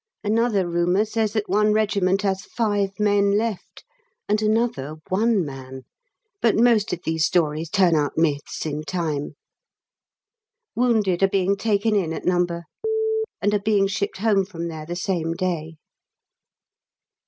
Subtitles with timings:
[0.23, 3.83] Another rumour says that one regiment has five men left,
[4.27, 5.83] and another one man
[6.41, 9.35] but most of these stories turn out myths in time.
[10.73, 12.47] Wounded are being taken in at No.,
[13.43, 15.75] and are being shipped home from there the same day.